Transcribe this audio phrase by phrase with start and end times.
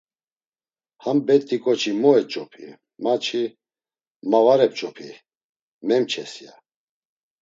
[1.03, 2.65] Ham bet̆i k̆oçi mo eç̆opi,
[3.03, 3.43] ma-çi
[4.29, 5.09] ma var ep̆ç̆opi,
[5.87, 6.53] memçes, ya.